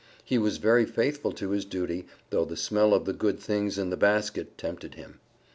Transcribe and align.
He 0.25 0.39
was 0.39 0.57
very 0.57 0.87
faithful 0.87 1.31
to 1.33 1.51
his 1.51 1.63
duty, 1.63 2.07
though 2.31 2.43
the 2.43 2.57
smell 2.57 2.95
of 2.95 3.05
the 3.05 3.13
good 3.13 3.37
things 3.39 3.77
in 3.77 3.91
the 3.91 3.97
basket 3.97 4.57
tempted 4.57 4.95
him. 4.95 5.19